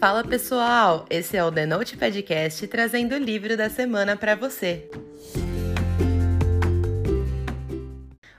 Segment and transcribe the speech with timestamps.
[0.00, 4.88] Fala pessoal, esse é o The Note Podcast trazendo o livro da semana para você.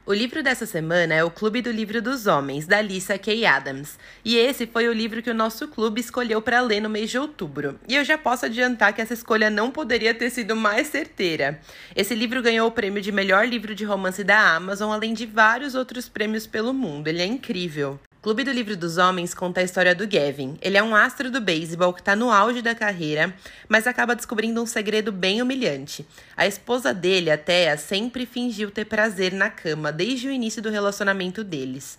[0.03, 3.99] O livro dessa semana é O Clube do Livro dos Homens, da Lisa Kay Adams.
[4.25, 7.19] E esse foi o livro que o nosso clube escolheu para ler no mês de
[7.19, 7.79] outubro.
[7.87, 11.61] E eu já posso adiantar que essa escolha não poderia ter sido mais certeira.
[11.95, 15.75] Esse livro ganhou o prêmio de melhor livro de romance da Amazon, além de vários
[15.75, 17.07] outros prêmios pelo mundo.
[17.07, 17.99] Ele é incrível.
[18.21, 20.55] Clube do Livro dos Homens conta a história do Gavin.
[20.61, 23.33] Ele é um astro do beisebol que está no auge da carreira,
[23.67, 26.05] mas acaba descobrindo um segredo bem humilhante.
[26.37, 30.69] A esposa dele, a Thea, sempre fingiu ter prazer na cama desde o início do
[30.69, 31.97] relacionamento deles.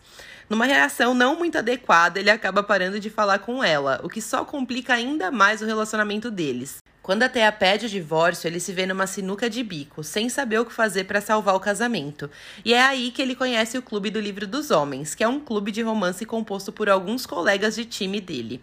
[0.49, 4.45] Numa reação não muito adequada, ele acaba parando de falar com ela, o que só
[4.45, 6.82] complica ainda mais o relacionamento deles.
[7.03, 10.61] Quando a Thea pede o divórcio, ele se vê numa sinuca de bico, sem saber
[10.61, 12.31] o que fazer para salvar o casamento.
[12.65, 15.41] E é aí que ele conhece o Clube do Livro dos Homens, que é um
[15.41, 18.63] clube de romance composto por alguns colegas de time dele.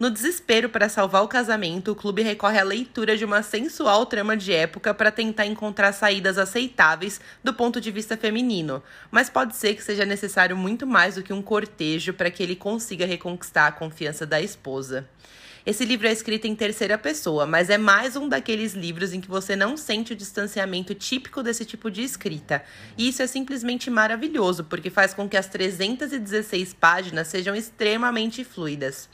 [0.00, 4.34] No desespero para salvar o casamento, o clube recorre à leitura de uma sensual trama
[4.34, 9.74] de época para tentar encontrar saídas aceitáveis do ponto de vista feminino, mas pode ser
[9.74, 13.72] que seja necessário muito mais do que um cortejo para que ele consiga reconquistar a
[13.72, 15.06] confiança da esposa.
[15.66, 19.28] Esse livro é escrito em terceira pessoa, mas é mais um daqueles livros em que
[19.28, 22.62] você não sente o distanciamento típico desse tipo de escrita.
[22.98, 29.08] E isso é simplesmente maravilhoso, porque faz com que as 316 páginas sejam extremamente fluidas.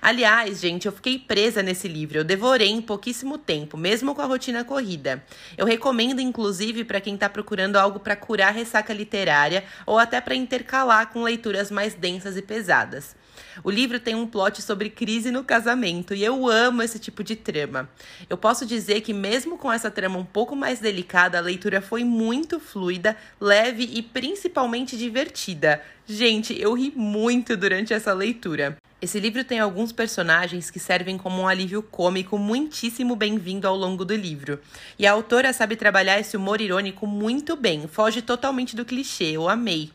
[0.00, 2.18] Aliás, gente, eu fiquei presa nesse livro.
[2.18, 5.22] Eu devorei em pouquíssimo tempo, mesmo com a rotina corrida.
[5.56, 10.34] Eu recomendo, inclusive, para quem está procurando algo para curar ressaca literária ou até para
[10.34, 13.16] intercalar com leituras mais densas e pesadas.
[13.62, 17.36] O livro tem um plot sobre crise no casamento e eu amo esse tipo de
[17.36, 17.88] trama.
[18.28, 22.04] Eu posso dizer que, mesmo com essa trama um pouco mais delicada, a leitura foi
[22.04, 25.82] muito fluida, leve e principalmente divertida.
[26.06, 28.76] Gente, eu ri muito durante essa leitura.
[29.02, 34.04] Esse livro tem alguns personagens que servem como um alívio cômico muitíssimo bem-vindo ao longo
[34.04, 34.60] do livro.
[34.98, 39.48] E a autora sabe trabalhar esse humor irônico muito bem, foge totalmente do clichê, eu
[39.48, 39.90] amei.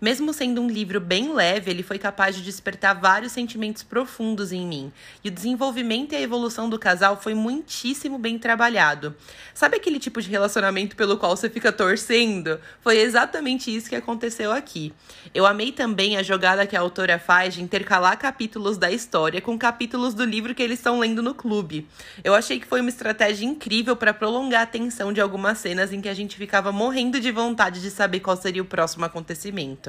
[0.00, 4.66] Mesmo sendo um livro bem leve, ele foi capaz de despertar vários sentimentos profundos em
[4.66, 4.92] mim.
[5.24, 9.14] E o desenvolvimento e a evolução do casal foi muitíssimo bem trabalhado.
[9.54, 12.60] Sabe aquele tipo de relacionamento pelo qual você fica torcendo?
[12.80, 14.92] Foi exatamente isso que aconteceu aqui.
[15.34, 19.58] Eu amei também a jogada que a autora faz de intercalar capítulos da história com
[19.58, 21.86] capítulos do livro que eles estão lendo no clube.
[22.22, 26.00] Eu achei que foi uma estratégia incrível para prolongar a tensão de algumas cenas em
[26.00, 29.85] que a gente ficava morrendo de vontade de saber qual seria o próximo acontecimento.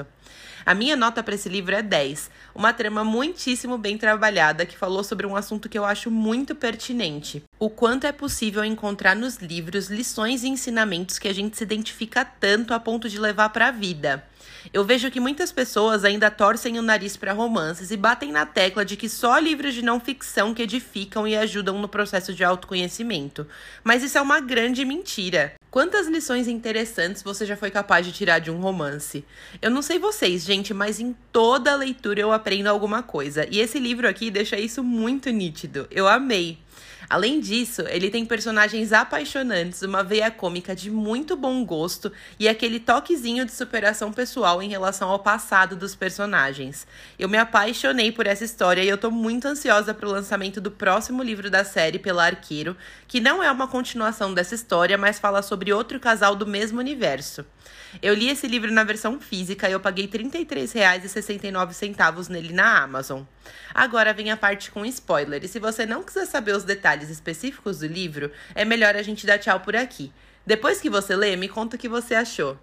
[0.66, 5.04] A minha nota para esse livro é 10, uma trama muitíssimo bem trabalhada que falou
[5.04, 7.42] sobre um assunto que eu acho muito pertinente.
[7.58, 12.26] O quanto é possível encontrar nos livros lições e ensinamentos que a gente se identifica
[12.26, 14.24] tanto a ponto de levar para a vida.
[14.74, 18.84] Eu vejo que muitas pessoas ainda torcem o nariz para romances e batem na tecla
[18.84, 23.48] de que só livros de não ficção que edificam e ajudam no processo de autoconhecimento.
[23.84, 25.54] Mas isso é uma grande mentira.
[25.70, 29.26] Quantas lições interessantes você já foi capaz de tirar de um romance?
[29.62, 33.46] Eu não sei vocês, gente, mas em toda leitura eu aprendo alguma coisa.
[33.52, 35.86] E esse livro aqui deixa isso muito nítido.
[35.92, 36.58] Eu amei.
[37.10, 42.82] Além disso, ele tem personagens apaixonantes, uma veia cômica de muito bom gosto e aquele
[42.82, 46.86] toquezinho de superação pessoal em relação ao passado dos personagens.
[47.18, 50.70] Eu me apaixonei por essa história e eu tô muito ansiosa para o lançamento do
[50.70, 52.76] próximo livro da série pela Arqueiro,
[53.08, 57.46] que não é uma continuação dessa história, mas fala sobre outro casal do mesmo universo.
[58.02, 63.24] Eu li esse livro na versão física e eu paguei R$ 33,69 nele na Amazon.
[63.74, 67.80] Agora vem a parte com spoiler, e se você não quiser saber os detalhes específicos
[67.80, 70.12] do livro, é melhor a gente dar tchau por aqui.
[70.46, 72.58] Depois que você lê, me conta o que você achou.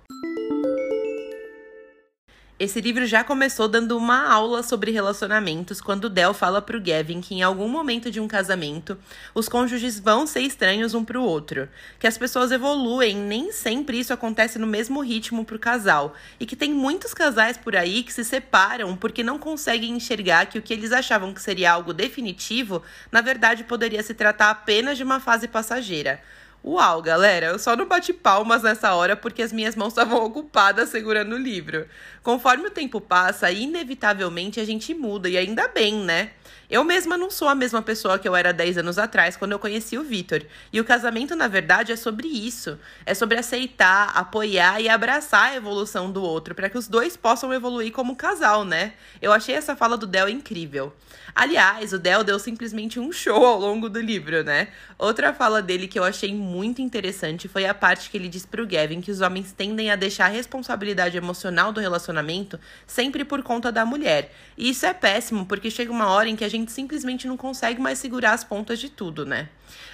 [2.64, 7.34] Esse livro já começou dando uma aula sobre relacionamentos quando Del fala pro Gavin que
[7.34, 8.96] em algum momento de um casamento
[9.34, 14.14] os cônjuges vão ser estranhos um pro outro, que as pessoas evoluem, nem sempre isso
[14.14, 18.24] acontece no mesmo ritmo pro casal, e que tem muitos casais por aí que se
[18.24, 22.82] separam porque não conseguem enxergar que o que eles achavam que seria algo definitivo,
[23.12, 26.18] na verdade poderia se tratar apenas de uma fase passageira.
[26.66, 30.88] Uau, galera, eu só não bati palmas nessa hora porque as minhas mãos estavam ocupadas
[30.88, 31.86] segurando o livro.
[32.22, 36.30] Conforme o tempo passa, inevitavelmente a gente muda, e ainda bem, né?
[36.70, 39.58] Eu mesma não sou a mesma pessoa que eu era 10 anos atrás, quando eu
[39.58, 40.42] conheci o Vitor.
[40.72, 42.78] E o casamento, na verdade, é sobre isso.
[43.04, 47.52] É sobre aceitar, apoiar e abraçar a evolução do outro, para que os dois possam
[47.52, 48.94] evoluir como casal, né?
[49.20, 50.94] Eu achei essa fala do Del incrível.
[51.34, 54.68] Aliás, o Del deu simplesmente um show ao longo do livro, né?
[54.98, 58.46] Outra fala dele que eu achei muito muito interessante foi a parte que ele diz
[58.46, 63.42] pro Gavin que os homens tendem a deixar a responsabilidade emocional do relacionamento sempre por
[63.42, 64.32] conta da mulher.
[64.56, 67.80] E isso é péssimo, porque chega uma hora em que a gente simplesmente não consegue
[67.80, 69.48] mais segurar as pontas de tudo, né?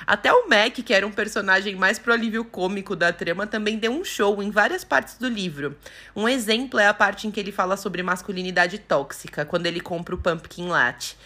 [0.07, 3.93] Até o Mac, que era um personagem mais pro alívio cômico da trama, também deu
[3.93, 5.77] um show em várias partes do livro.
[6.15, 10.15] Um exemplo é a parte em que ele fala sobre masculinidade tóxica, quando ele compra
[10.15, 11.17] o Pumpkin Latte.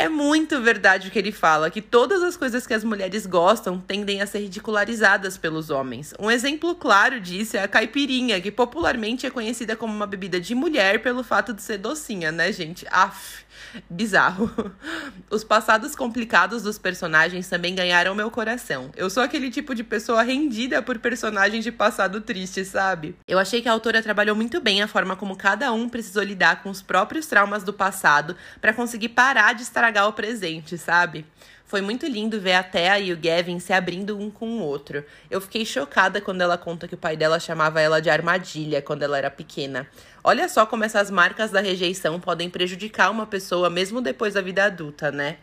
[0.00, 3.78] É muito verdade o que ele fala, que todas as coisas que as mulheres gostam
[3.78, 6.14] tendem a ser ridicularizadas pelos homens.
[6.18, 10.54] Um exemplo claro disso é a caipirinha, que popularmente é conhecida como uma bebida de
[10.54, 12.86] mulher pelo fato de ser docinha, né, gente?
[12.90, 13.44] Aff
[13.88, 14.50] bizarro.
[15.30, 18.90] Os passados complicados dos personagens também ganharam meu coração.
[18.96, 23.14] Eu sou aquele tipo de pessoa rendida por personagens de passado triste, sabe?
[23.26, 26.62] Eu achei que a autora trabalhou muito bem a forma como cada um precisou lidar
[26.62, 31.26] com os próprios traumas do passado para conseguir parar de estragar o presente, sabe?
[31.66, 35.04] Foi muito lindo ver a Thea e o Gavin se abrindo um com o outro.
[35.30, 39.02] Eu fiquei chocada quando ela conta que o pai dela chamava ela de armadilha quando
[39.02, 39.86] ela era pequena.
[40.22, 44.64] Olha só como essas marcas da rejeição podem prejudicar uma pessoa mesmo depois da vida
[44.64, 45.36] adulta, né?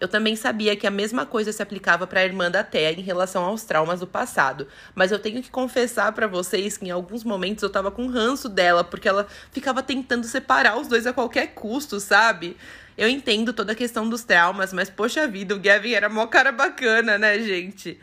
[0.00, 3.02] Eu também sabia que a mesma coisa se aplicava para a irmã da Thea em
[3.02, 7.24] relação aos traumas do passado, mas eu tenho que confessar para vocês que em alguns
[7.24, 11.48] momentos eu tava com ranço dela, porque ela ficava tentando separar os dois a qualquer
[11.48, 12.56] custo, sabe?
[12.96, 16.52] Eu entendo toda a questão dos traumas, mas poxa vida, o Gavin era mó cara
[16.52, 17.98] bacana, né, gente?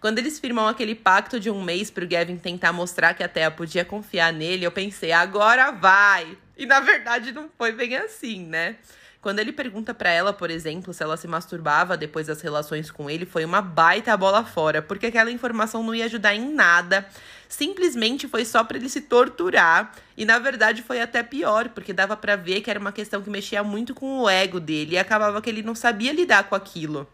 [0.00, 3.52] Quando eles firmam aquele pacto de um mês pro Gavin tentar mostrar que a Thea
[3.52, 6.36] podia confiar nele, eu pensei, agora vai!
[6.56, 8.76] E na verdade não foi bem assim, né?
[9.22, 13.08] Quando ele pergunta para ela, por exemplo, se ela se masturbava depois das relações com
[13.08, 17.06] ele, foi uma baita bola fora, porque aquela informação não ia ajudar em nada.
[17.48, 19.92] Simplesmente foi só para ele se torturar.
[20.16, 23.30] E na verdade foi até pior, porque dava para ver que era uma questão que
[23.30, 27.08] mexia muito com o ego dele e acabava que ele não sabia lidar com aquilo.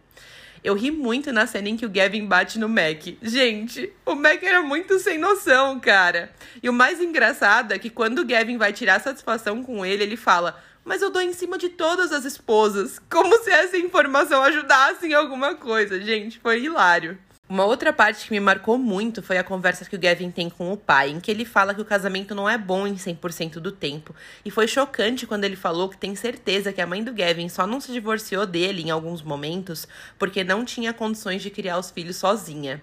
[0.64, 3.06] Eu ri muito na cena em que o Gavin bate no Mac.
[3.20, 6.32] Gente, o Mac era muito sem noção, cara.
[6.62, 10.16] E o mais engraçado é que quando o Gavin vai tirar satisfação com ele, ele
[10.16, 12.98] fala: mas eu dou em cima de todas as esposas.
[13.10, 16.00] Como se essa informação ajudasse em alguma coisa.
[16.00, 17.18] Gente, foi hilário.
[17.46, 20.70] Uma outra parte que me marcou muito foi a conversa que o Gavin tem com
[20.70, 23.72] o pai, em que ele fala que o casamento não é bom em 100% do
[23.72, 24.14] tempo.
[24.44, 27.66] E foi chocante quando ele falou que tem certeza que a mãe do Gavin só
[27.66, 29.88] não se divorciou dele em alguns momentos
[30.18, 32.82] porque não tinha condições de criar os filhos sozinha.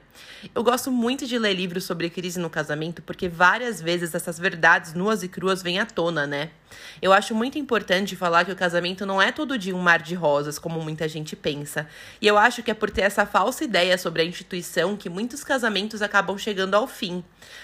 [0.53, 4.95] Eu gosto muito de ler livros sobre crise no casamento porque várias vezes essas verdades
[4.95, 6.49] nuas e cruas vêm à tona, né?
[7.01, 10.16] Eu acho muito importante falar que o casamento não é todo dia um mar de
[10.16, 11.88] rosas, como muita gente pensa.
[12.22, 15.44] E eu acho que é por ter essa falsa ideia sobre a instituição que muitos
[15.44, 17.24] casamentos acabam chegando ao fim.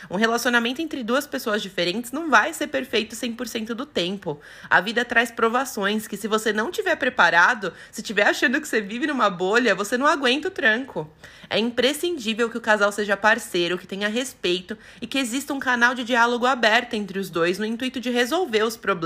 [0.10, 4.40] Um relacionamento entre duas pessoas diferentes não vai ser perfeito 100% do tempo.
[4.70, 8.82] A vida traz provações que, se você não tiver preparado, se estiver achando que você
[8.82, 11.10] vive numa bolha, você não aguenta o tranco.
[11.50, 15.94] É imprescindível que o casal seja parceiro, que tenha respeito e que exista um canal
[15.94, 19.01] de diálogo aberto entre os dois no intuito de resolver os problemas,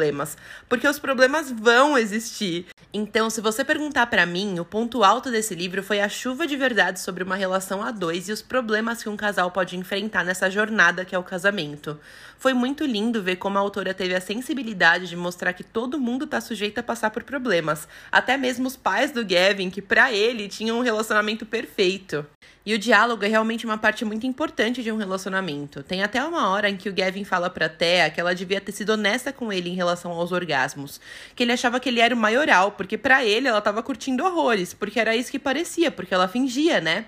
[0.67, 2.67] porque os problemas vão existir.
[2.93, 6.55] Então, se você perguntar para mim, o ponto alto desse livro foi a chuva de
[6.55, 10.49] verdade sobre uma relação a dois e os problemas que um casal pode enfrentar nessa
[10.49, 11.99] jornada que é o casamento.
[12.37, 16.25] Foi muito lindo ver como a autora teve a sensibilidade de mostrar que todo mundo
[16.25, 20.47] tá sujeito a passar por problemas, até mesmo os pais do Gavin, que para ele
[20.47, 22.25] tinham um relacionamento perfeito.
[22.65, 25.83] E o diálogo é realmente uma parte muito importante de um relacionamento.
[25.83, 28.71] Tem até uma hora em que o Gavin fala pra Thea que ela devia ter
[28.71, 30.99] sido honesta com ele relação aos orgasmos.
[31.35, 34.73] Que ele achava que ele era o maioral, porque para ele ela tava curtindo horrores,
[34.73, 37.05] porque era isso que parecia, porque ela fingia, né?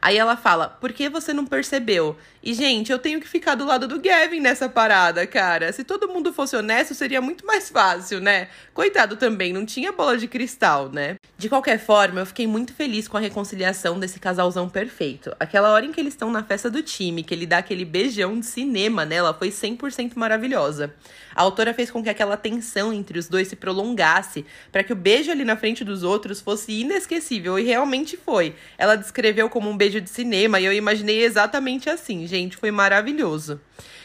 [0.00, 2.16] Aí ela fala: Por que você não percebeu?
[2.42, 5.72] E, gente, eu tenho que ficar do lado do Gavin nessa parada, cara.
[5.72, 8.48] Se todo mundo fosse honesto, seria muito mais fácil, né?
[8.74, 11.16] Coitado também, não tinha bola de cristal, né?
[11.38, 15.34] De qualquer forma, eu fiquei muito feliz com a reconciliação desse casalzão perfeito.
[15.40, 18.38] Aquela hora em que eles estão na festa do time, que ele dá aquele beijão
[18.38, 20.94] de cinema nela, foi 100% maravilhosa.
[21.34, 24.96] A autora fez com que aquela tensão entre os dois se prolongasse, para que o
[24.96, 28.54] beijo ali na frente dos outros fosse inesquecível, e realmente foi.
[28.78, 33.60] Ela descreveu como um beijo de cinema, e eu imaginei exatamente assim, gente, foi maravilhoso.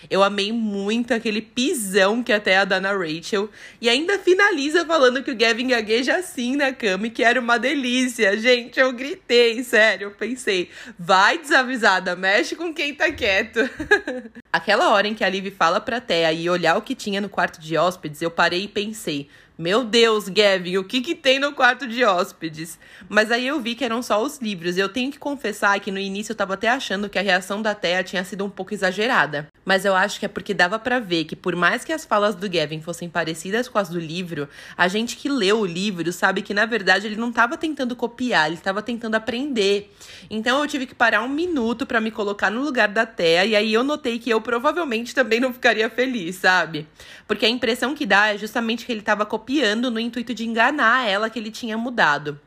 [0.09, 3.49] Eu amei muito aquele pisão que até a dá na Rachel.
[3.81, 7.57] E ainda finaliza falando que o Gavin gagueja assim na cama e que era uma
[7.57, 8.37] delícia.
[8.37, 10.07] Gente, eu gritei, sério.
[10.07, 13.59] Eu pensei, vai desavisada, mexe com quem tá quieto.
[14.51, 17.29] Aquela hora em que a Liv fala pra Thea e olhar o que tinha no
[17.29, 19.29] quarto de hóspedes, eu parei e pensei.
[19.59, 22.79] Meu Deus, Gavin, o que que tem no quarto de hóspedes?
[23.09, 24.77] Mas aí eu vi que eram só os livros.
[24.77, 27.75] Eu tenho que confessar que no início eu tava até achando que a reação da
[27.75, 29.49] Thea tinha sido um pouco exagerada.
[29.65, 32.35] Mas eu acho que é porque dava para ver que por mais que as falas
[32.35, 34.47] do Gavin fossem parecidas com as do livro,
[34.77, 38.47] a gente que leu o livro sabe que na verdade ele não tava tentando copiar,
[38.47, 39.93] ele tava tentando aprender.
[40.29, 43.57] Então eu tive que parar um minuto para me colocar no lugar da Thea e
[43.57, 46.87] aí eu notei que eu provavelmente também não ficaria feliz, sabe?
[47.27, 50.45] Porque a impressão que dá é justamente que ele tava copiando copiando no intuito de
[50.45, 52.39] enganar ela que ele tinha mudado.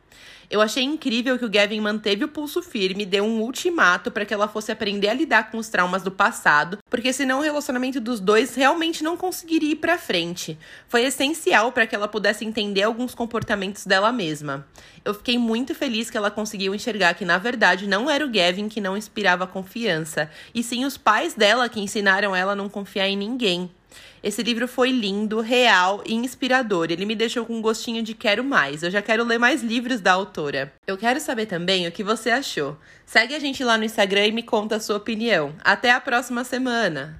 [0.48, 4.32] Eu achei incrível que o Gavin manteve o pulso firme, deu um ultimato para que
[4.32, 8.20] ela fosse aprender a lidar com os traumas do passado, porque senão o relacionamento dos
[8.20, 10.56] dois realmente não conseguiria ir para frente.
[10.86, 14.64] Foi essencial para que ela pudesse entender alguns comportamentos dela mesma.
[15.04, 18.68] Eu fiquei muito feliz que ela conseguiu enxergar que na verdade não era o Gavin
[18.68, 23.08] que não inspirava confiança, e sim os pais dela que ensinaram ela a não confiar
[23.08, 23.68] em ninguém.
[24.22, 26.86] Esse livro foi lindo, real e inspirador.
[26.90, 28.82] Ele me deixou com um gostinho de quero mais.
[28.82, 30.72] Eu já quero ler mais livros da autora.
[30.86, 32.76] Eu quero saber também o que você achou.
[33.04, 35.54] Segue a gente lá no Instagram e me conta a sua opinião.
[35.64, 37.10] Até a próxima semana!